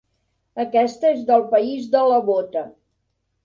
[0.63, 2.69] Aquesta és del país de la bota.